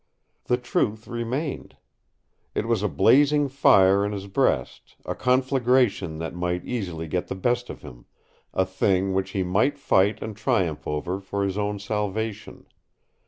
[0.45, 1.77] The truth remained.
[2.55, 7.35] It was a blazing fire in his breast, a conflagration that might easily get the
[7.35, 8.05] best of him,
[8.51, 12.65] a thing which he must fight and triumph over for his own salvation.